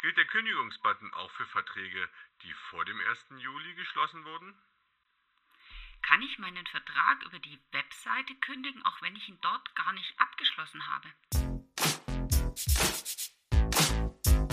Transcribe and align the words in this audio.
Gilt 0.00 0.16
der 0.16 0.26
Kündigungsbutton 0.26 1.12
auch 1.14 1.30
für 1.32 1.46
Verträge, 1.46 2.08
die 2.44 2.52
vor 2.70 2.84
dem 2.84 3.00
1. 3.10 3.42
Juli 3.42 3.74
geschlossen 3.74 4.24
wurden? 4.24 4.54
Kann 6.02 6.22
ich 6.22 6.38
meinen 6.38 6.64
Vertrag 6.66 7.24
über 7.26 7.40
die 7.40 7.58
Webseite 7.72 8.32
kündigen, 8.40 8.80
auch 8.86 9.02
wenn 9.02 9.16
ich 9.16 9.28
ihn 9.28 9.38
dort 9.42 9.74
gar 9.74 9.92
nicht 9.94 10.14
abgeschlossen 10.20 10.80
habe? 10.86 11.08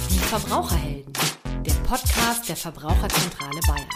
Die 0.10 0.20
Verbraucherhelden, 0.20 1.13
der 1.64 1.75
Podcast 1.88 2.50
der 2.50 2.55
Verbraucherzentrale 2.55 3.59
Bayern. 3.68 3.89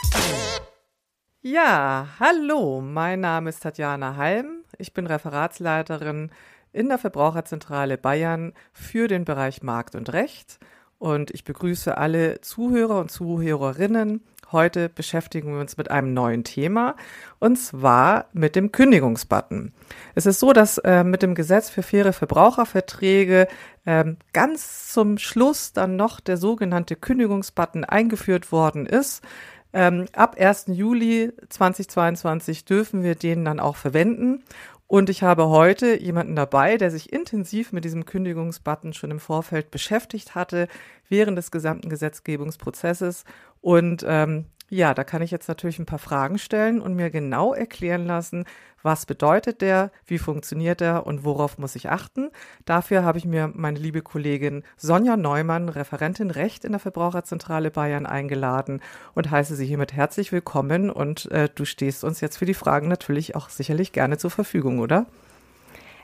Ja, 1.41 2.09
hallo, 2.19 2.79
mein 2.79 3.21
Name 3.21 3.49
ist 3.49 3.61
Tatjana 3.61 4.17
Halm. 4.17 4.65
Ich 4.77 4.93
bin 4.93 5.07
Referatsleiterin 5.07 6.31
in 6.73 6.89
der 6.89 6.99
Verbraucherzentrale 6.99 7.97
Bayern 7.97 8.53
für 8.71 9.07
den 9.07 9.25
Bereich 9.25 9.63
Markt 9.63 9.95
und 9.95 10.13
Recht 10.13 10.59
und 10.99 11.31
ich 11.31 11.43
begrüße 11.43 11.97
alle 11.97 12.41
Zuhörer 12.41 12.99
und 12.99 13.09
Zuhörerinnen. 13.09 14.21
Heute 14.51 14.89
beschäftigen 14.89 15.53
wir 15.53 15.61
uns 15.61 15.77
mit 15.77 15.91
einem 15.91 16.13
neuen 16.13 16.43
Thema 16.43 16.95
und 17.39 17.57
zwar 17.57 18.25
mit 18.33 18.55
dem 18.55 18.71
Kündigungsbutton. 18.71 19.71
Es 20.15 20.25
ist 20.25 20.39
so, 20.39 20.53
dass 20.53 20.77
äh, 20.79 21.03
mit 21.03 21.21
dem 21.21 21.35
Gesetz 21.35 21.69
für 21.69 21.83
faire 21.83 22.13
Verbraucherverträge 22.13 23.47
äh, 23.85 24.05
ganz 24.33 24.91
zum 24.91 25.17
Schluss 25.17 25.71
dann 25.73 25.95
noch 25.95 26.19
der 26.19 26.37
sogenannte 26.37 26.95
Kündigungsbutton 26.95 27.85
eingeführt 27.85 28.51
worden 28.51 28.85
ist. 28.85 29.23
Ähm, 29.71 30.05
ab 30.13 30.35
1. 30.39 30.65
Juli 30.69 31.31
2022 31.47 32.65
dürfen 32.65 33.03
wir 33.03 33.13
den 33.13 33.45
dann 33.45 33.59
auch 33.59 33.75
verwenden. 33.75 34.43
Und 34.89 35.11
ich 35.11 35.21
habe 35.21 35.49
heute 35.49 36.01
jemanden 36.01 36.35
dabei, 36.35 36.75
der 36.77 36.89
sich 36.89 37.13
intensiv 37.13 37.71
mit 37.73 37.85
diesem 37.85 38.07
Kündigungsbutton 38.07 38.93
schon 38.93 39.11
im 39.11 39.19
Vorfeld 39.19 39.69
beschäftigt 39.69 40.33
hatte, 40.33 40.67
während 41.07 41.37
des 41.37 41.51
gesamten 41.51 41.89
Gesetzgebungsprozesses. 41.89 43.23
Und 43.61 44.03
ähm, 44.07 44.45
ja, 44.69 44.93
da 44.93 45.03
kann 45.03 45.21
ich 45.21 45.31
jetzt 45.31 45.47
natürlich 45.47 45.79
ein 45.79 45.85
paar 45.85 45.99
Fragen 45.99 46.37
stellen 46.37 46.81
und 46.81 46.95
mir 46.95 47.09
genau 47.09 47.53
erklären 47.53 48.05
lassen, 48.05 48.45
was 48.81 49.05
bedeutet 49.05 49.61
der, 49.61 49.91
wie 50.05 50.19
funktioniert 50.19 50.81
er 50.81 51.05
und 51.05 51.25
worauf 51.25 51.57
muss 51.57 51.75
ich 51.75 51.89
achten. 51.89 52.29
Dafür 52.65 53.03
habe 53.03 53.17
ich 53.17 53.25
mir 53.25 53.51
meine 53.53 53.79
liebe 53.79 54.01
Kollegin 54.01 54.63
Sonja 54.77 55.17
Neumann, 55.17 55.69
Referentin 55.69 56.31
Recht 56.31 56.63
in 56.63 56.71
der 56.71 56.79
Verbraucherzentrale 56.79 57.71
Bayern, 57.71 58.05
eingeladen 58.05 58.81
und 59.15 59.31
heiße 59.31 59.55
sie 59.55 59.65
hiermit 59.65 59.93
herzlich 59.93 60.31
willkommen. 60.31 60.89
Und 60.89 61.29
äh, 61.31 61.49
du 61.53 61.65
stehst 61.65 62.03
uns 62.03 62.21
jetzt 62.21 62.37
für 62.37 62.45
die 62.45 62.53
Fragen 62.53 62.87
natürlich 62.87 63.35
auch 63.35 63.49
sicherlich 63.49 63.91
gerne 63.91 64.17
zur 64.17 64.31
Verfügung, 64.31 64.79
oder? 64.79 65.05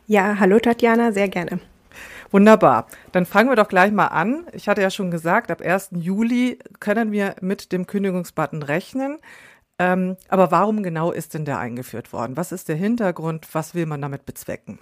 Ja, 0.08 0.38
hallo 0.40 0.60
Tatjana, 0.60 1.12
sehr 1.12 1.30
gerne. 1.30 1.60
Wunderbar. 2.32 2.88
Dann 3.12 3.26
fangen 3.26 3.50
wir 3.50 3.56
doch 3.56 3.68
gleich 3.68 3.92
mal 3.92 4.08
an. 4.08 4.46
Ich 4.54 4.68
hatte 4.68 4.82
ja 4.82 4.90
schon 4.90 5.12
gesagt, 5.12 5.52
ab 5.52 5.62
1. 5.62 5.90
Juli 5.92 6.60
können 6.80 7.12
wir 7.12 7.36
mit 7.42 7.72
dem 7.72 7.88
Kündigungsbutton 7.88 8.64
rechnen. 8.64 9.18
Ähm, 9.78 10.16
aber 10.30 10.52
warum 10.52 10.84
genau 10.84 11.12
ist 11.12 11.34
denn 11.34 11.46
der 11.46 11.60
eingeführt 11.60 12.14
worden? 12.14 12.38
Was 12.38 12.52
ist 12.52 12.70
der 12.70 12.78
Hintergrund? 12.78 13.48
Was 13.54 13.76
will 13.76 13.86
man 13.86 14.02
damit 14.02 14.26
bezwecken? 14.26 14.80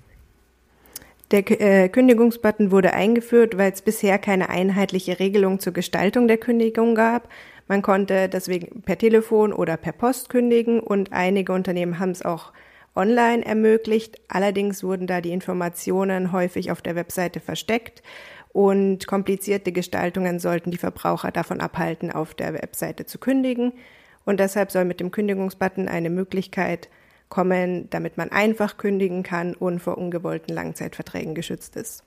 Der 1.31 1.49
äh, 1.61 1.89
Kündigungsbutton 1.89 2.69
wurde 2.69 2.93
eingeführt, 2.93 3.57
weil 3.57 3.71
es 3.71 3.81
bisher 3.81 4.19
keine 4.19 4.49
einheitliche 4.49 5.19
Regelung 5.19 5.59
zur 5.59 5.73
Gestaltung 5.73 6.27
der 6.27 6.37
Kündigung 6.37 6.93
gab. 6.93 7.27
Man 7.67 7.81
konnte 7.81 8.29
deswegen 8.29 8.83
per 8.83 8.97
Telefon 8.97 9.51
oder 9.51 9.77
per 9.77 9.93
Post 9.93 10.29
kündigen 10.29 10.79
und 10.79 11.11
einige 11.11 11.53
Unternehmen 11.53 11.97
haben 11.97 12.11
es 12.11 12.23
auch 12.23 12.51
online 12.95 13.45
ermöglicht. 13.45 14.19
Allerdings 14.27 14.83
wurden 14.83 15.07
da 15.07 15.21
die 15.21 15.31
Informationen 15.31 16.31
häufig 16.31 16.71
auf 16.71 16.81
der 16.81 16.95
Webseite 16.95 17.39
versteckt 17.39 18.03
und 18.53 19.07
komplizierte 19.07 19.71
Gestaltungen 19.71 20.39
sollten 20.39 20.69
die 20.69 20.77
Verbraucher 20.77 21.31
davon 21.31 21.59
abhalten, 21.59 22.11
auf 22.11 22.35
der 22.35 22.53
Webseite 22.53 23.05
zu 23.05 23.17
kündigen. 23.17 23.73
Und 24.25 24.39
deshalb 24.39 24.71
soll 24.71 24.85
mit 24.85 24.99
dem 24.99 25.11
Kündigungsbutton 25.11 25.87
eine 25.87 26.11
Möglichkeit 26.11 26.87
kommen, 27.29 27.89
damit 27.89 28.15
man 28.15 28.31
einfach 28.31 28.77
kündigen 28.77 29.23
kann 29.23 29.55
und 29.55 29.79
vor 29.79 29.97
ungewollten 29.97 30.53
Langzeitverträgen 30.53 31.33
geschützt 31.33 31.75
ist. 31.75 32.03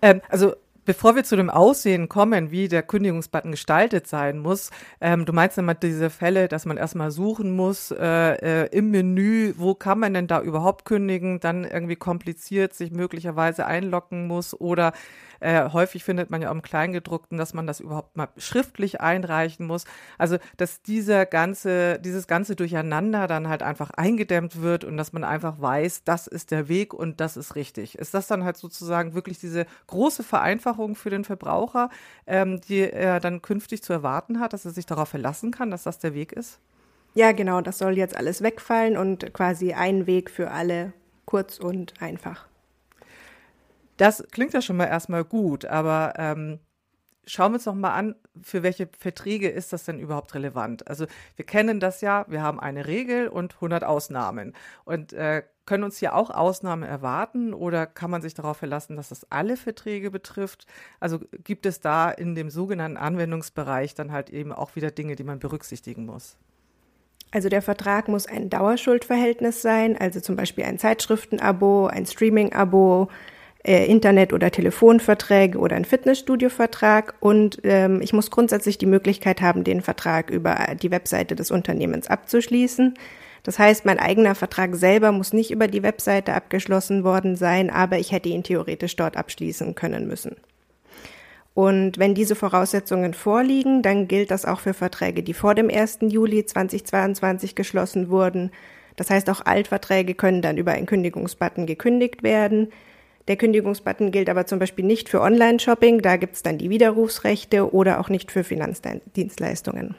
Ähm, 0.00 0.20
also 0.28 0.54
Bevor 0.84 1.14
wir 1.14 1.22
zu 1.22 1.36
dem 1.36 1.48
Aussehen 1.48 2.08
kommen, 2.08 2.50
wie 2.50 2.66
der 2.66 2.82
Kündigungsbutton 2.82 3.52
gestaltet 3.52 4.08
sein 4.08 4.40
muss, 4.40 4.72
ähm, 5.00 5.24
du 5.24 5.32
meinst 5.32 5.56
immer 5.56 5.74
diese 5.74 6.10
Fälle, 6.10 6.48
dass 6.48 6.66
man 6.66 6.76
erstmal 6.76 7.12
suchen 7.12 7.54
muss 7.54 7.92
äh, 7.92 8.64
äh, 8.64 8.68
im 8.76 8.90
Menü, 8.90 9.54
wo 9.58 9.76
kann 9.76 10.00
man 10.00 10.12
denn 10.12 10.26
da 10.26 10.40
überhaupt 10.40 10.84
kündigen, 10.84 11.38
dann 11.38 11.62
irgendwie 11.62 11.94
kompliziert 11.94 12.74
sich 12.74 12.90
möglicherweise 12.90 13.64
einloggen 13.64 14.26
muss 14.26 14.60
oder 14.60 14.92
äh, 15.42 15.70
häufig 15.70 16.04
findet 16.04 16.30
man 16.30 16.40
ja 16.40 16.48
auch 16.48 16.54
im 16.54 16.62
Kleingedruckten, 16.62 17.36
dass 17.36 17.52
man 17.52 17.66
das 17.66 17.80
überhaupt 17.80 18.16
mal 18.16 18.28
schriftlich 18.36 19.00
einreichen 19.00 19.66
muss. 19.66 19.84
Also, 20.16 20.38
dass 20.56 20.82
dieser 20.82 21.26
ganze, 21.26 21.98
dieses 21.98 22.28
ganze 22.28 22.54
Durcheinander 22.54 23.26
dann 23.26 23.48
halt 23.48 23.62
einfach 23.62 23.90
eingedämmt 23.90 24.62
wird 24.62 24.84
und 24.84 24.96
dass 24.96 25.12
man 25.12 25.24
einfach 25.24 25.60
weiß, 25.60 26.04
das 26.04 26.28
ist 26.28 26.52
der 26.52 26.68
Weg 26.68 26.94
und 26.94 27.20
das 27.20 27.36
ist 27.36 27.56
richtig. 27.56 27.98
Ist 27.98 28.14
das 28.14 28.28
dann 28.28 28.44
halt 28.44 28.56
sozusagen 28.56 29.14
wirklich 29.14 29.38
diese 29.40 29.66
große 29.88 30.22
Vereinfachung 30.22 30.71
für 30.94 31.10
den 31.10 31.24
Verbraucher, 31.24 31.90
ähm, 32.26 32.60
die 32.60 32.80
er 32.80 33.20
dann 33.20 33.42
künftig 33.42 33.82
zu 33.82 33.92
erwarten 33.92 34.40
hat, 34.40 34.52
dass 34.52 34.64
er 34.64 34.70
sich 34.72 34.86
darauf 34.86 35.08
verlassen 35.08 35.50
kann, 35.50 35.70
dass 35.70 35.82
das 35.82 35.98
der 35.98 36.14
Weg 36.14 36.32
ist? 36.32 36.58
Ja, 37.14 37.32
genau, 37.32 37.60
das 37.60 37.78
soll 37.78 37.98
jetzt 37.98 38.16
alles 38.16 38.42
wegfallen 38.42 38.96
und 38.96 39.34
quasi 39.34 39.74
ein 39.74 40.06
Weg 40.06 40.30
für 40.30 40.50
alle, 40.50 40.92
kurz 41.26 41.58
und 41.58 42.00
einfach. 42.00 42.46
Das 43.98 44.26
klingt 44.30 44.54
ja 44.54 44.62
schon 44.62 44.78
mal 44.78 44.86
erstmal 44.86 45.24
gut, 45.24 45.66
aber 45.66 46.14
ähm, 46.16 46.58
schauen 47.26 47.52
wir 47.52 47.56
uns 47.56 47.66
noch 47.66 47.74
mal 47.74 47.92
an, 47.92 48.14
für 48.42 48.62
welche 48.62 48.88
Verträge 48.98 49.48
ist 49.48 49.72
das 49.72 49.84
denn 49.84 49.98
überhaupt 49.98 50.34
relevant? 50.34 50.88
Also 50.88 51.06
wir 51.36 51.44
kennen 51.44 51.80
das 51.80 52.00
ja, 52.00 52.24
wir 52.28 52.42
haben 52.42 52.58
eine 52.58 52.86
Regel 52.86 53.28
und 53.28 53.54
100 53.56 53.84
Ausnahmen 53.84 54.54
und 54.84 55.12
äh, 55.12 55.42
können 55.64 55.84
uns 55.84 55.98
hier 55.98 56.14
auch 56.14 56.30
Ausnahmen 56.30 56.82
erwarten 56.82 57.54
oder 57.54 57.86
kann 57.86 58.10
man 58.10 58.22
sich 58.22 58.34
darauf 58.34 58.56
verlassen, 58.56 58.96
dass 58.96 59.10
das 59.10 59.30
alle 59.30 59.56
Verträge 59.56 60.10
betrifft? 60.10 60.66
Also 61.00 61.20
gibt 61.44 61.66
es 61.66 61.80
da 61.80 62.10
in 62.10 62.34
dem 62.34 62.50
sogenannten 62.50 62.96
Anwendungsbereich 62.96 63.94
dann 63.94 64.12
halt 64.12 64.30
eben 64.30 64.52
auch 64.52 64.74
wieder 64.76 64.90
Dinge, 64.90 65.16
die 65.16 65.24
man 65.24 65.38
berücksichtigen 65.38 66.06
muss? 66.06 66.36
Also 67.30 67.48
der 67.48 67.62
Vertrag 67.62 68.08
muss 68.08 68.26
ein 68.26 68.50
Dauerschuldverhältnis 68.50 69.62
sein, 69.62 69.96
also 69.98 70.20
zum 70.20 70.36
Beispiel 70.36 70.64
ein 70.64 70.78
Zeitschriftenabo, 70.78 71.86
ein 71.86 72.04
Streaming-Abo, 72.04 73.08
äh, 73.64 73.86
Internet- 73.86 74.32
oder 74.32 74.50
Telefonverträge 74.50 75.58
oder 75.58 75.76
ein 75.76 75.84
Fitnessstudio-Vertrag 75.84 77.14
und 77.20 77.60
ähm, 77.62 78.02
ich 78.02 78.12
muss 78.12 78.30
grundsätzlich 78.30 78.76
die 78.76 78.86
Möglichkeit 78.86 79.40
haben, 79.40 79.64
den 79.64 79.80
Vertrag 79.80 80.30
über 80.30 80.56
die 80.80 80.90
Webseite 80.90 81.34
des 81.36 81.50
Unternehmens 81.50 82.08
abzuschließen. 82.08 82.94
Das 83.42 83.58
heißt, 83.58 83.84
mein 83.84 83.98
eigener 83.98 84.34
Vertrag 84.34 84.76
selber 84.76 85.10
muss 85.10 85.32
nicht 85.32 85.50
über 85.50 85.66
die 85.66 85.82
Webseite 85.82 86.34
abgeschlossen 86.34 87.02
worden 87.02 87.36
sein, 87.36 87.70
aber 87.70 87.98
ich 87.98 88.12
hätte 88.12 88.28
ihn 88.28 88.44
theoretisch 88.44 88.94
dort 88.96 89.16
abschließen 89.16 89.74
können 89.74 90.06
müssen. 90.06 90.36
Und 91.54 91.98
wenn 91.98 92.14
diese 92.14 92.34
Voraussetzungen 92.34 93.14
vorliegen, 93.14 93.82
dann 93.82 94.08
gilt 94.08 94.30
das 94.30 94.44
auch 94.46 94.60
für 94.60 94.74
Verträge, 94.74 95.22
die 95.22 95.34
vor 95.34 95.54
dem 95.54 95.68
1. 95.68 95.98
Juli 96.02 96.46
2022 96.46 97.54
geschlossen 97.54 98.08
wurden. 98.08 98.50
Das 98.96 99.10
heißt, 99.10 99.28
auch 99.28 99.44
Altverträge 99.44 100.14
können 100.14 100.40
dann 100.40 100.56
über 100.56 100.72
einen 100.72 100.86
Kündigungsbutton 100.86 101.66
gekündigt 101.66 102.22
werden. 102.22 102.68
Der 103.28 103.36
Kündigungsbutton 103.36 104.12
gilt 104.12 104.30
aber 104.30 104.46
zum 104.46 104.58
Beispiel 104.58 104.84
nicht 104.84 105.08
für 105.08 105.20
Online-Shopping, 105.20 106.00
da 106.00 106.16
gibt 106.16 106.36
es 106.36 106.42
dann 106.42 106.58
die 106.58 106.70
Widerrufsrechte 106.70 107.72
oder 107.72 108.00
auch 108.00 108.08
nicht 108.08 108.32
für 108.32 108.44
Finanzdienstleistungen. 108.44 109.94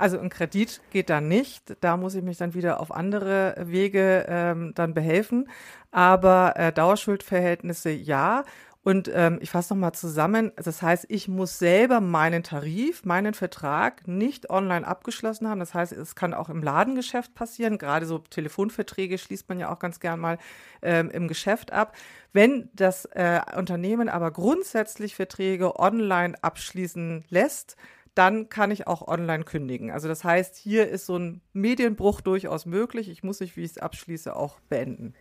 Also 0.00 0.18
ein 0.18 0.30
Kredit 0.30 0.80
geht 0.90 1.10
da 1.10 1.20
nicht. 1.20 1.76
Da 1.82 1.98
muss 1.98 2.14
ich 2.14 2.22
mich 2.22 2.38
dann 2.38 2.54
wieder 2.54 2.80
auf 2.80 2.90
andere 2.90 3.54
Wege 3.58 4.24
ähm, 4.28 4.72
dann 4.74 4.94
behelfen. 4.94 5.50
Aber 5.90 6.54
äh, 6.56 6.72
Dauerschuldverhältnisse 6.72 7.90
ja. 7.90 8.44
Und 8.82 9.10
ähm, 9.12 9.38
ich 9.42 9.50
fasse 9.50 9.74
nochmal 9.74 9.92
zusammen. 9.92 10.52
Das 10.56 10.80
heißt, 10.80 11.04
ich 11.10 11.28
muss 11.28 11.58
selber 11.58 12.00
meinen 12.00 12.42
Tarif, 12.42 13.04
meinen 13.04 13.34
Vertrag 13.34 14.08
nicht 14.08 14.48
online 14.48 14.86
abgeschlossen 14.86 15.46
haben. 15.50 15.60
Das 15.60 15.74
heißt, 15.74 15.92
es 15.92 16.14
kann 16.14 16.32
auch 16.32 16.48
im 16.48 16.62
Ladengeschäft 16.62 17.34
passieren. 17.34 17.76
Gerade 17.76 18.06
so 18.06 18.20
Telefonverträge 18.20 19.18
schließt 19.18 19.50
man 19.50 19.60
ja 19.60 19.70
auch 19.70 19.80
ganz 19.80 20.00
gern 20.00 20.18
mal 20.18 20.38
ähm, 20.80 21.10
im 21.10 21.28
Geschäft 21.28 21.74
ab. 21.74 21.94
Wenn 22.32 22.70
das 22.72 23.04
äh, 23.04 23.42
Unternehmen 23.54 24.08
aber 24.08 24.30
grundsätzlich 24.30 25.14
Verträge 25.14 25.78
online 25.78 26.42
abschließen 26.42 27.26
lässt, 27.28 27.76
dann 28.20 28.50
kann 28.50 28.70
ich 28.70 28.86
auch 28.86 29.08
online 29.08 29.44
kündigen. 29.44 29.90
Also 29.90 30.06
das 30.06 30.24
heißt, 30.24 30.54
hier 30.54 30.86
ist 30.90 31.06
so 31.06 31.16
ein 31.18 31.40
Medienbruch 31.54 32.20
durchaus 32.20 32.66
möglich. 32.66 33.08
Ich 33.08 33.22
muss 33.22 33.40
mich, 33.40 33.56
wie 33.56 33.62
ich 33.62 33.70
es 33.70 33.78
abschließe, 33.78 34.36
auch 34.36 34.60
beenden. 34.68 35.14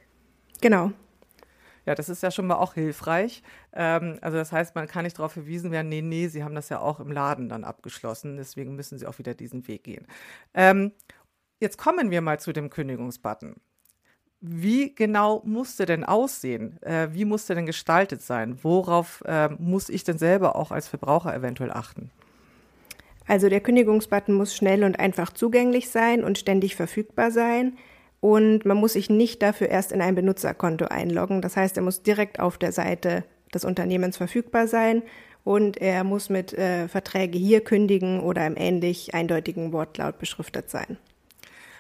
Genau. 0.60 0.92
Ja, 1.86 1.96
das 1.96 2.10
ist 2.10 2.22
ja 2.22 2.30
schon 2.30 2.46
mal 2.46 2.58
auch 2.58 2.74
hilfreich. 2.74 3.42
Ähm, 3.72 4.20
also 4.20 4.38
das 4.38 4.52
heißt, 4.52 4.76
man 4.76 4.86
kann 4.88 5.06
nicht 5.06 5.18
darauf 5.18 5.32
verwiesen 5.32 5.72
werden, 5.72 5.88
nee, 5.88 6.02
nee, 6.02 6.28
Sie 6.28 6.44
haben 6.44 6.56
das 6.56 6.68
ja 6.68 6.80
auch 6.82 7.00
im 7.00 7.10
Laden 7.10 7.48
dann 7.48 7.64
abgeschlossen, 7.64 8.36
deswegen 8.36 8.76
müssen 8.76 9.00
Sie 9.00 9.08
auch 9.08 9.18
wieder 9.18 9.34
diesen 9.34 9.66
Weg 9.70 9.86
gehen. 9.86 10.06
Ähm, 10.54 10.92
jetzt 11.62 11.78
kommen 11.78 12.12
wir 12.12 12.20
mal 12.20 12.38
zu 12.38 12.52
dem 12.52 12.70
Kündigungsbutton. 12.70 13.56
wie 14.42 14.94
genau 14.96 15.42
muss 15.46 15.76
der 15.78 15.86
denn 15.86 16.04
aussehen? 16.04 16.82
Äh, 16.84 17.10
wie 17.14 17.26
muss 17.26 17.46
der 17.46 17.56
denn 17.56 17.66
gestaltet 17.66 18.22
sein? 18.22 18.60
Worauf 18.64 19.24
äh, 19.26 19.50
muss 19.58 19.90
ich 19.90 20.04
denn 20.04 20.18
selber 20.18 20.56
auch 20.56 20.72
als 20.72 20.88
Verbraucher 20.90 21.34
eventuell 21.36 21.72
achten? 21.72 22.12
Also 23.30 23.48
der 23.48 23.62
Kündigungsbutton 23.62 24.34
muss 24.34 24.56
schnell 24.56 24.84
und 24.84 25.00
einfach 25.00 25.32
zugänglich 25.32 25.90
sein 25.90 26.24
und 26.24 26.40
ständig 26.40 26.76
verfügbar 26.76 27.30
sein. 27.30 27.78
Und 28.22 28.66
man 28.66 28.78
muss 28.78 28.94
sich 28.94 29.12
nicht 29.12 29.44
dafür 29.44 29.70
erst 29.70 29.92
in 29.92 30.02
ein 30.02 30.16
Benutzerkonto 30.16 30.86
einloggen. 30.86 31.44
Das 31.44 31.56
heißt, 31.56 31.78
er 31.78 31.84
muss 31.84 32.02
direkt 32.02 32.40
auf 32.40 32.58
der 32.58 32.72
Seite 32.72 33.24
des 33.54 33.66
Unternehmens 33.66 34.18
verfügbar 34.18 34.66
sein 34.66 35.04
und 35.44 35.78
er 35.78 36.04
muss 36.04 36.30
mit 36.30 36.54
äh, 36.54 36.88
Verträge 36.88 37.38
hier 37.38 37.64
kündigen 37.64 38.20
oder 38.20 38.48
im 38.48 38.58
ähnlich 38.58 39.14
eindeutigen 39.14 39.74
Wortlaut 39.74 40.18
beschriftet 40.18 40.72
sein. 40.72 40.98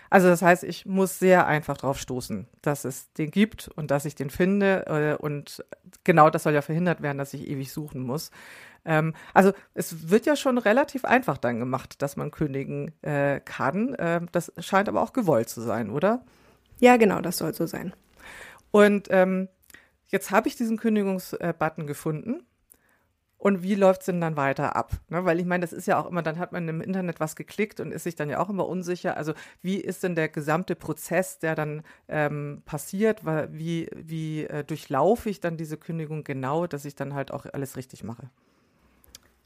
Also 0.09 0.27
das 0.27 0.41
heißt, 0.41 0.63
ich 0.63 0.85
muss 0.85 1.19
sehr 1.19 1.45
einfach 1.47 1.77
drauf 1.77 1.99
stoßen, 1.99 2.47
dass 2.61 2.85
es 2.85 3.13
den 3.13 3.31
gibt 3.31 3.69
und 3.75 3.91
dass 3.91 4.05
ich 4.05 4.15
den 4.15 4.29
finde. 4.29 4.85
Äh, 4.87 5.21
und 5.21 5.63
genau 6.03 6.29
das 6.29 6.43
soll 6.43 6.53
ja 6.53 6.61
verhindert 6.61 7.01
werden, 7.01 7.17
dass 7.17 7.33
ich 7.33 7.47
ewig 7.47 7.71
suchen 7.71 8.01
muss. 8.01 8.31
Ähm, 8.85 9.13
also 9.33 9.53
es 9.73 10.09
wird 10.09 10.25
ja 10.25 10.35
schon 10.35 10.57
relativ 10.57 11.05
einfach 11.05 11.37
dann 11.37 11.59
gemacht, 11.59 12.01
dass 12.01 12.17
man 12.17 12.31
kündigen 12.31 12.91
äh, 13.01 13.39
kann. 13.39 13.95
Ähm, 13.99 14.27
das 14.31 14.51
scheint 14.59 14.89
aber 14.89 15.01
auch 15.01 15.13
gewollt 15.13 15.49
zu 15.49 15.61
sein, 15.61 15.89
oder? 15.89 16.23
Ja, 16.79 16.97
genau, 16.97 17.21
das 17.21 17.37
soll 17.37 17.53
so 17.53 17.65
sein. 17.65 17.93
Und 18.71 19.07
ähm, 19.11 19.49
jetzt 20.07 20.31
habe 20.31 20.47
ich 20.47 20.55
diesen 20.55 20.77
Kündigungsbutton 20.77 21.87
gefunden 21.87 22.43
und 23.39 23.63
wie 23.63 23.73
läuft 23.73 24.01
es 24.01 24.07
denn 24.07 24.19
dann 24.19 24.35
weiter 24.35 24.75
ab? 24.75 24.91
Ne, 25.07 25.23
weil 25.23 25.39
ich 25.39 25.45
meine, 25.45 25.61
das 25.61 25.71
ist 25.71 25.87
ja 25.87 25.97
auch 25.99 26.05
immer, 26.05 26.21
dann 26.21 26.37
hat 26.37 26.51
man 26.51 26.67
im 26.67 26.81
Internet 26.81 27.21
was 27.21 27.37
geklickt 27.37 27.79
und 27.79 27.93
ist 27.93 28.03
sich 28.03 28.15
dann 28.15 28.29
ja 28.29 28.39
auch 28.39 28.49
immer 28.49 28.67
unsicher. 28.67 29.15
Also 29.15 29.33
wie 29.61 29.77
ist 29.77 30.03
denn 30.03 30.15
der 30.15 30.27
gesamte 30.27 30.75
Prozess, 30.75 31.39
der 31.39 31.55
dann 31.55 31.83
ähm, 32.09 32.61
passiert? 32.65 33.23
Wie, 33.25 33.89
wie 33.95 34.43
äh, 34.43 34.65
durchlaufe 34.65 35.29
ich 35.29 35.39
dann 35.39 35.55
diese 35.55 35.77
Kündigung 35.77 36.25
genau, 36.25 36.67
dass 36.67 36.83
ich 36.83 36.95
dann 36.95 37.13
halt 37.13 37.31
auch 37.31 37.45
alles 37.45 37.77
richtig 37.77 38.03
mache? 38.03 38.29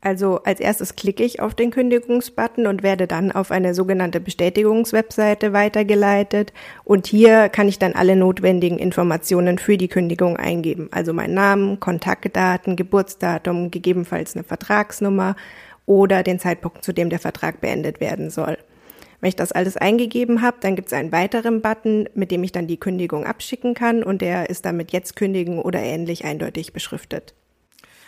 Also 0.05 0.41
als 0.44 0.59
erstes 0.59 0.97
klicke 0.97 1.23
ich 1.23 1.39
auf 1.39 1.55
den 1.55 1.71
Kündigungsbutton 1.71 2.67
und 2.67 2.83
werde 2.83 3.07
dann 3.07 3.31
auf 3.31 3.51
eine 3.51 3.73
sogenannte 3.73 4.19
Bestätigungswebseite 4.19 5.53
weitergeleitet. 5.53 6.51
Und 6.83 7.07
hier 7.07 7.47
kann 7.47 7.69
ich 7.69 7.79
dann 7.79 7.94
alle 7.94 8.17
notwendigen 8.17 8.77
Informationen 8.79 9.59
für 9.59 9.77
die 9.77 9.88
Kündigung 9.88 10.35
eingeben. 10.35 10.89
Also 10.91 11.13
meinen 11.13 11.35
Namen, 11.35 11.79
Kontaktdaten, 11.79 12.75
Geburtsdatum, 12.75 13.71
gegebenenfalls 13.71 14.35
eine 14.35 14.44
Vertragsnummer 14.44 15.38
oder 15.85 16.21
den 16.21 16.38
Zeitpunkt, 16.38 16.83
zu 16.83 16.91
dem 16.91 17.09
der 17.09 17.19
Vertrag 17.19 17.61
beendet 17.61 18.01
werden 18.01 18.29
soll. 18.29 18.57
Wenn 19.21 19.29
ich 19.29 19.38
das 19.38 19.53
alles 19.53 19.77
eingegeben 19.77 20.41
habe, 20.41 20.57
dann 20.59 20.75
gibt 20.75 20.89
es 20.89 20.94
einen 20.94 21.13
weiteren 21.13 21.61
Button, 21.61 22.09
mit 22.13 22.29
dem 22.29 22.44
ich 22.44 22.51
dann 22.51 22.67
die 22.67 22.75
Kündigung 22.75 23.25
abschicken 23.25 23.73
kann 23.73 24.03
und 24.03 24.21
der 24.21 24.50
ist 24.50 24.65
damit 24.65 24.91
jetzt 24.91 25.15
kündigen 25.15 25.59
oder 25.59 25.79
ähnlich 25.79 26.25
eindeutig 26.25 26.73
beschriftet. 26.73 27.33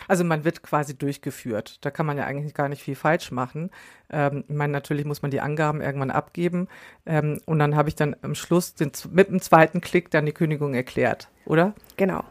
Also 0.08 0.24
man 0.24 0.44
wird 0.44 0.62
quasi 0.62 0.96
durchgeführt. 0.96 1.78
Da 1.84 1.90
kann 1.90 2.06
man 2.06 2.16
ja 2.16 2.24
eigentlich 2.24 2.54
gar 2.54 2.68
nicht 2.68 2.82
viel 2.82 2.94
falsch 2.94 3.30
machen. 3.30 3.70
Ähm, 4.10 4.44
ich 4.48 4.54
meine, 4.54 4.72
natürlich 4.72 5.04
muss 5.04 5.22
man 5.22 5.30
die 5.30 5.40
Angaben 5.40 5.80
irgendwann 5.80 6.10
abgeben 6.10 6.68
ähm, 7.06 7.40
und 7.46 7.58
dann 7.58 7.76
habe 7.76 7.88
ich 7.88 7.94
dann 7.96 8.16
am 8.22 8.34
Schluss 8.34 8.74
den, 8.74 8.92
mit 9.10 9.28
dem 9.28 9.40
zweiten 9.40 9.80
Klick 9.80 10.10
dann 10.10 10.26
die 10.26 10.32
Kündigung 10.32 10.74
erklärt, 10.74 11.28
oder? 11.44 11.74
Genau. 11.96 12.24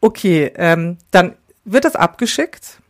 Okay, 0.00 0.52
ähm, 0.56 0.98
dann 1.10 1.36
wird 1.64 1.84
das 1.84 1.96
abgeschickt. 1.96 2.80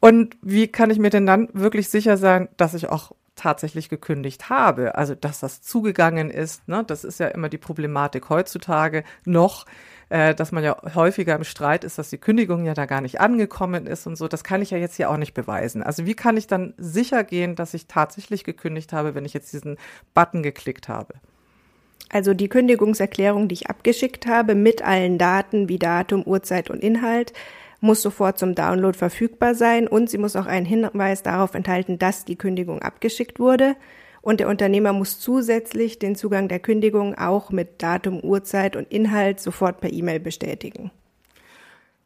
Und 0.00 0.36
wie 0.42 0.66
kann 0.66 0.90
ich 0.90 0.98
mir 0.98 1.10
denn 1.10 1.26
dann 1.26 1.48
wirklich 1.52 1.88
sicher 1.88 2.16
sein, 2.16 2.48
dass 2.56 2.74
ich 2.74 2.88
auch 2.88 3.12
tatsächlich 3.42 3.88
gekündigt 3.88 4.50
habe? 4.50 4.94
Also, 4.94 5.14
dass 5.14 5.40
das 5.40 5.62
zugegangen 5.62 6.30
ist. 6.30 6.68
Ne? 6.68 6.84
Das 6.86 7.04
ist 7.04 7.20
ja 7.20 7.28
immer 7.28 7.48
die 7.48 7.58
Problematik 7.58 8.28
heutzutage 8.28 9.04
noch 9.24 9.66
äh, 10.12 10.34
dass 10.34 10.52
man 10.52 10.62
ja 10.62 10.76
häufiger 10.94 11.34
im 11.34 11.42
Streit 11.42 11.84
ist, 11.84 11.96
dass 11.96 12.10
die 12.10 12.18
Kündigung 12.18 12.66
ja 12.66 12.74
da 12.74 12.84
gar 12.84 13.00
nicht 13.00 13.18
angekommen 13.18 13.86
ist 13.86 14.06
und 14.06 14.16
so. 14.16 14.28
Das 14.28 14.44
kann 14.44 14.60
ich 14.60 14.70
ja 14.70 14.76
jetzt 14.76 14.96
hier 14.96 15.08
auch 15.08 15.16
nicht 15.16 15.32
beweisen. 15.32 15.82
Also 15.82 16.04
wie 16.04 16.12
kann 16.12 16.36
ich 16.36 16.46
dann 16.46 16.74
sicher 16.76 17.24
gehen, 17.24 17.56
dass 17.56 17.72
ich 17.72 17.86
tatsächlich 17.86 18.44
gekündigt 18.44 18.92
habe, 18.92 19.14
wenn 19.14 19.24
ich 19.24 19.32
jetzt 19.32 19.54
diesen 19.54 19.78
Button 20.12 20.42
geklickt 20.42 20.88
habe? 20.88 21.14
Also 22.10 22.34
die 22.34 22.50
Kündigungserklärung, 22.50 23.48
die 23.48 23.54
ich 23.54 23.70
abgeschickt 23.70 24.26
habe, 24.26 24.54
mit 24.54 24.82
allen 24.82 25.16
Daten 25.16 25.70
wie 25.70 25.78
Datum, 25.78 26.22
Uhrzeit 26.24 26.68
und 26.68 26.82
Inhalt, 26.82 27.32
muss 27.82 28.00
sofort 28.00 28.38
zum 28.38 28.54
Download 28.54 28.96
verfügbar 28.96 29.56
sein 29.56 29.88
und 29.88 30.08
sie 30.08 30.16
muss 30.16 30.36
auch 30.36 30.46
einen 30.46 30.64
Hinweis 30.64 31.22
darauf 31.24 31.54
enthalten, 31.54 31.98
dass 31.98 32.24
die 32.24 32.36
Kündigung 32.36 32.80
abgeschickt 32.80 33.40
wurde. 33.40 33.74
Und 34.22 34.38
der 34.38 34.48
Unternehmer 34.48 34.92
muss 34.92 35.18
zusätzlich 35.18 35.98
den 35.98 36.14
Zugang 36.14 36.46
der 36.46 36.60
Kündigung 36.60 37.16
auch 37.16 37.50
mit 37.50 37.82
Datum, 37.82 38.20
Uhrzeit 38.20 38.76
und 38.76 38.90
Inhalt 38.92 39.40
sofort 39.40 39.80
per 39.80 39.92
E-Mail 39.92 40.20
bestätigen. 40.20 40.92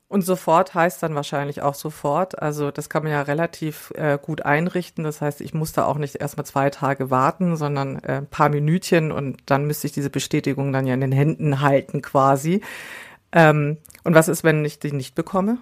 Und 0.09 0.23
sofort 0.23 0.73
heißt 0.73 1.03
dann 1.03 1.15
wahrscheinlich 1.15 1.61
auch 1.61 1.75
sofort. 1.75 2.41
Also 2.41 2.71
das 2.71 2.89
kann 2.89 3.03
man 3.03 3.13
ja 3.13 3.23
relativ 3.23 3.93
äh, 3.97 4.19
gut 4.21 4.47
einrichten. 4.47 5.05
Das 5.05 5.21
heißt, 5.21 5.43
ich 5.43 5.53
muss 5.53 5.73
da 5.73 5.85
auch 5.85 5.99
nicht 5.99 6.15
erstmal 6.15 6.47
zwei 6.47 6.71
Tage 6.71 7.11
warten, 7.11 7.57
sondern 7.57 7.97
äh, 7.97 8.19
ein 8.19 8.27
paar 8.27 8.49
Minütchen 8.49 9.13
und 9.13 9.43
dann 9.45 9.67
müsste 9.67 9.89
ich 9.89 9.93
diese 9.93 10.09
Bestätigung 10.09 10.73
dann 10.73 10.87
ja 10.87 10.95
in 10.95 11.03
den 11.03 11.13
Händen 11.13 11.61
halten 11.61 12.01
quasi. 12.01 12.63
Ähm, 13.37 13.77
und 14.03 14.15
was 14.15 14.29
ist, 14.29 14.45
wenn 14.45 14.65
ich 14.65 14.79
die 14.79 14.93
nicht 14.93 15.15
bekomme? 15.15 15.59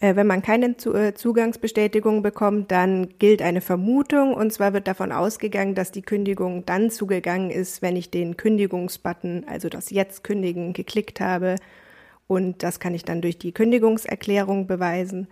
Äh, 0.00 0.16
wenn 0.16 0.26
man 0.26 0.40
keine 0.40 0.74
äh, 0.86 1.12
Zugangsbestätigung 1.12 2.22
bekommt, 2.22 2.72
dann 2.72 3.10
gilt 3.18 3.42
eine 3.42 3.60
Vermutung 3.60 4.32
und 4.32 4.54
zwar 4.54 4.72
wird 4.72 4.88
davon 4.88 5.12
ausgegangen, 5.12 5.74
dass 5.74 5.92
die 5.92 6.00
Kündigung 6.00 6.64
dann 6.64 6.90
zugegangen 6.90 7.50
ist, 7.50 7.82
wenn 7.82 7.94
ich 7.94 8.10
den 8.10 8.38
Kündigungsbutton, 8.38 9.44
also 9.46 9.68
das 9.68 9.90
Jetzt 9.90 10.24
kündigen, 10.24 10.72
geklickt 10.72 11.20
habe 11.20 11.56
und 12.26 12.62
das 12.62 12.80
kann 12.80 12.94
ich 12.94 13.04
dann 13.04 13.20
durch 13.20 13.38
die 13.38 13.52
Kündigungserklärung 13.52 14.66
beweisen 14.66 15.28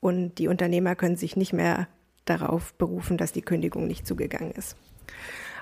und 0.00 0.38
die 0.38 0.48
Unternehmer 0.48 0.96
können 0.96 1.16
sich 1.16 1.36
nicht 1.36 1.52
mehr 1.52 1.86
darauf 2.24 2.74
berufen, 2.74 3.16
dass 3.16 3.30
die 3.30 3.42
Kündigung 3.42 3.86
nicht 3.86 4.08
zugegangen 4.08 4.50
ist. 4.50 4.76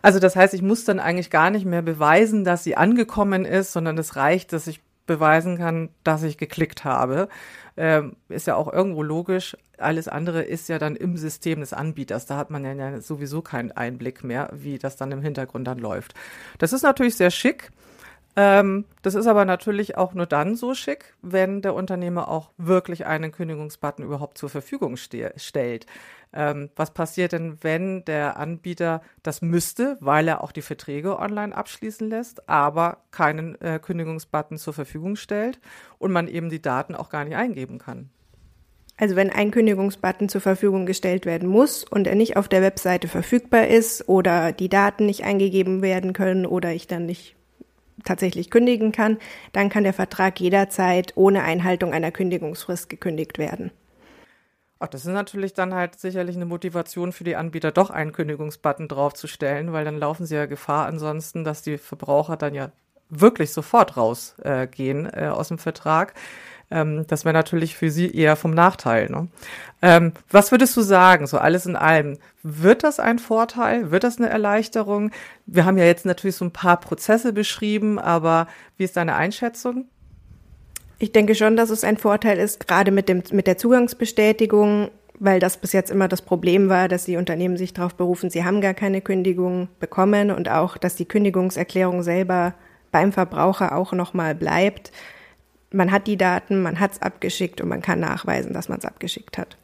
Also 0.00 0.20
das 0.20 0.36
heißt, 0.36 0.54
ich 0.54 0.62
muss 0.62 0.84
dann 0.84 1.00
eigentlich 1.00 1.30
gar 1.30 1.50
nicht 1.50 1.66
mehr 1.66 1.82
beweisen, 1.82 2.44
dass 2.44 2.64
sie 2.64 2.76
angekommen 2.76 3.44
ist, 3.44 3.72
sondern 3.72 3.98
es 3.98 4.16
reicht, 4.16 4.52
dass 4.52 4.66
ich 4.66 4.80
beweisen 5.08 5.58
kann, 5.58 5.88
dass 6.04 6.22
ich 6.22 6.38
geklickt 6.38 6.84
habe. 6.84 7.28
Ähm, 7.76 8.14
ist 8.28 8.46
ja 8.46 8.54
auch 8.54 8.72
irgendwo 8.72 9.02
logisch. 9.02 9.56
Alles 9.76 10.06
andere 10.06 10.42
ist 10.42 10.68
ja 10.68 10.78
dann 10.78 10.94
im 10.94 11.16
System 11.16 11.58
des 11.58 11.72
Anbieters. 11.72 12.26
Da 12.26 12.36
hat 12.36 12.50
man 12.50 12.64
ja 12.64 13.00
sowieso 13.00 13.42
keinen 13.42 13.72
Einblick 13.72 14.22
mehr, 14.22 14.50
wie 14.52 14.78
das 14.78 14.96
dann 14.96 15.10
im 15.10 15.22
Hintergrund 15.22 15.66
dann 15.66 15.78
läuft. 15.78 16.14
Das 16.58 16.72
ist 16.72 16.82
natürlich 16.82 17.16
sehr 17.16 17.30
schick. 17.32 17.72
Ähm, 18.40 18.84
das 19.02 19.16
ist 19.16 19.26
aber 19.26 19.44
natürlich 19.44 19.96
auch 19.96 20.14
nur 20.14 20.26
dann 20.26 20.54
so 20.54 20.72
schick, 20.72 21.16
wenn 21.22 21.60
der 21.60 21.74
Unternehmer 21.74 22.28
auch 22.28 22.50
wirklich 22.56 23.04
einen 23.04 23.32
Kündigungsbutton 23.32 24.04
überhaupt 24.04 24.38
zur 24.38 24.48
Verfügung 24.48 24.96
stellt. 24.96 25.86
Ähm, 26.32 26.70
was 26.76 26.94
passiert 26.94 27.32
denn, 27.32 27.58
wenn 27.62 28.04
der 28.04 28.36
Anbieter 28.36 29.02
das 29.24 29.42
müsste, 29.42 29.96
weil 29.98 30.28
er 30.28 30.44
auch 30.44 30.52
die 30.52 30.62
Verträge 30.62 31.18
online 31.18 31.56
abschließen 31.56 32.08
lässt, 32.08 32.48
aber 32.48 32.98
keinen 33.10 33.60
äh, 33.60 33.80
Kündigungsbutton 33.82 34.56
zur 34.56 34.72
Verfügung 34.72 35.16
stellt 35.16 35.58
und 35.98 36.12
man 36.12 36.28
eben 36.28 36.48
die 36.48 36.62
Daten 36.62 36.94
auch 36.94 37.10
gar 37.10 37.24
nicht 37.24 37.34
eingeben 37.34 37.78
kann? 37.78 38.08
Also 38.98 39.16
wenn 39.16 39.30
ein 39.30 39.50
Kündigungsbutton 39.50 40.28
zur 40.28 40.42
Verfügung 40.42 40.86
gestellt 40.86 41.26
werden 41.26 41.48
muss 41.48 41.82
und 41.82 42.06
er 42.06 42.14
nicht 42.14 42.36
auf 42.36 42.46
der 42.46 42.62
Webseite 42.62 43.08
verfügbar 43.08 43.66
ist 43.66 44.08
oder 44.08 44.52
die 44.52 44.68
Daten 44.68 45.06
nicht 45.06 45.24
eingegeben 45.24 45.82
werden 45.82 46.12
können 46.12 46.46
oder 46.46 46.72
ich 46.72 46.86
dann 46.86 47.04
nicht 47.06 47.34
tatsächlich 48.04 48.50
kündigen 48.50 48.92
kann, 48.92 49.18
dann 49.52 49.68
kann 49.68 49.84
der 49.84 49.92
Vertrag 49.92 50.40
jederzeit 50.40 51.12
ohne 51.16 51.42
Einhaltung 51.42 51.92
einer 51.92 52.10
Kündigungsfrist 52.10 52.88
gekündigt 52.88 53.38
werden. 53.38 53.70
Ach, 54.80 54.86
das 54.86 55.04
ist 55.04 55.12
natürlich 55.12 55.54
dann 55.54 55.74
halt 55.74 55.98
sicherlich 55.98 56.36
eine 56.36 56.44
Motivation 56.46 57.12
für 57.12 57.24
die 57.24 57.34
Anbieter, 57.34 57.72
doch 57.72 57.90
einen 57.90 58.12
Kündigungsbutton 58.12 58.86
draufzustellen, 58.86 59.72
weil 59.72 59.84
dann 59.84 59.98
laufen 59.98 60.24
sie 60.24 60.36
ja 60.36 60.46
Gefahr 60.46 60.86
ansonsten, 60.86 61.42
dass 61.42 61.62
die 61.62 61.78
Verbraucher 61.78 62.36
dann 62.36 62.54
ja 62.54 62.70
wirklich 63.08 63.52
sofort 63.52 63.96
rausgehen 63.96 65.06
äh, 65.06 65.26
äh, 65.26 65.28
aus 65.28 65.48
dem 65.48 65.58
Vertrag. 65.58 66.14
Ähm, 66.70 67.06
das 67.06 67.24
wäre 67.24 67.32
natürlich 67.32 67.76
für 67.76 67.90
sie 67.90 68.14
eher 68.14 68.36
vom 68.36 68.52
Nachteil. 68.52 69.08
Ne? 69.08 69.28
Ähm, 69.80 70.12
was 70.30 70.50
würdest 70.50 70.76
du 70.76 70.82
sagen, 70.82 71.26
so 71.26 71.38
alles 71.38 71.66
in 71.66 71.76
allem? 71.76 72.18
Wird 72.42 72.84
das 72.84 73.00
ein 73.00 73.18
Vorteil? 73.18 73.90
Wird 73.90 74.04
das 74.04 74.18
eine 74.18 74.28
Erleichterung? 74.28 75.10
Wir 75.46 75.64
haben 75.64 75.78
ja 75.78 75.84
jetzt 75.84 76.06
natürlich 76.06 76.36
so 76.36 76.44
ein 76.44 76.52
paar 76.52 76.78
Prozesse 76.78 77.32
beschrieben, 77.32 77.98
aber 77.98 78.48
wie 78.76 78.84
ist 78.84 78.96
deine 78.96 79.14
Einschätzung? 79.14 79.86
Ich 80.98 81.12
denke 81.12 81.34
schon, 81.34 81.56
dass 81.56 81.70
es 81.70 81.84
ein 81.84 81.96
Vorteil 81.96 82.38
ist, 82.38 82.66
gerade 82.66 82.90
mit, 82.90 83.08
dem, 83.08 83.22
mit 83.30 83.46
der 83.46 83.56
Zugangsbestätigung, 83.56 84.90
weil 85.20 85.40
das 85.40 85.56
bis 85.56 85.72
jetzt 85.72 85.90
immer 85.90 86.08
das 86.08 86.22
Problem 86.22 86.68
war, 86.68 86.88
dass 86.88 87.04
die 87.04 87.16
Unternehmen 87.16 87.56
sich 87.56 87.72
darauf 87.72 87.94
berufen, 87.94 88.30
sie 88.30 88.44
haben 88.44 88.60
gar 88.60 88.74
keine 88.74 89.00
Kündigung 89.00 89.68
bekommen 89.80 90.30
und 90.30 90.48
auch, 90.48 90.76
dass 90.76 90.96
die 90.96 91.06
Kündigungserklärung 91.06 92.02
selber 92.02 92.54
beim 92.90 93.12
Verbraucher 93.12 93.76
auch 93.76 93.92
nochmal 93.92 94.34
bleibt 94.34 94.92
man 95.70 95.90
hat 95.92 96.06
die 96.06 96.16
Daten, 96.16 96.62
man 96.62 96.80
hat 96.80 96.92
es 96.92 97.02
abgeschickt 97.02 97.60
und 97.60 97.68
man 97.68 97.82
kann 97.82 98.00
nachweisen, 98.00 98.52
dass 98.52 98.68
man 98.68 98.78
es 98.78 98.84
abgeschickt 98.84 99.38
hat. 99.38 99.56